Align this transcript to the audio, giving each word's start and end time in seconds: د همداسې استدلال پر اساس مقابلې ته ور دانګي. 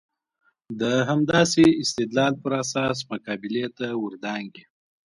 د 0.81 0.81
همداسې 1.09 1.63
استدلال 1.83 2.33
پر 2.43 2.51
اساس 2.63 2.97
مقابلې 3.11 3.65
ته 3.77 3.87
ور 4.01 4.13
دانګي. 4.23 4.63